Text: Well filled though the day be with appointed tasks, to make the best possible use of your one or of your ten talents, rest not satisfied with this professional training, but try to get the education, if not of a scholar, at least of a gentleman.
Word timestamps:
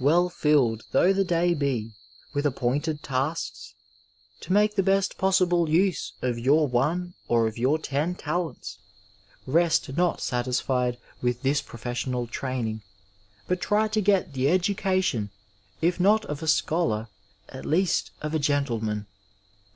Well 0.00 0.28
filled 0.28 0.82
though 0.90 1.12
the 1.12 1.22
day 1.22 1.54
be 1.54 1.92
with 2.34 2.44
appointed 2.44 3.00
tasks, 3.00 3.74
to 4.40 4.52
make 4.52 4.74
the 4.74 4.82
best 4.82 5.16
possible 5.16 5.68
use 5.70 6.14
of 6.20 6.36
your 6.36 6.66
one 6.66 7.14
or 7.28 7.46
of 7.46 7.56
your 7.56 7.78
ten 7.78 8.16
talents, 8.16 8.78
rest 9.46 9.96
not 9.96 10.20
satisfied 10.20 10.98
with 11.22 11.42
this 11.42 11.62
professional 11.62 12.26
training, 12.26 12.82
but 13.46 13.60
try 13.60 13.86
to 13.86 14.00
get 14.00 14.32
the 14.32 14.48
education, 14.50 15.30
if 15.80 16.00
not 16.00 16.24
of 16.24 16.42
a 16.42 16.48
scholar, 16.48 17.06
at 17.48 17.64
least 17.64 18.10
of 18.20 18.34
a 18.34 18.40
gentleman. 18.40 19.06